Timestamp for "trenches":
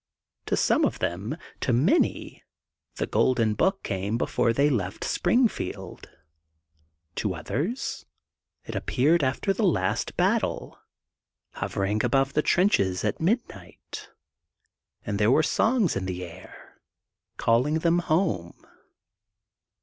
12.41-13.05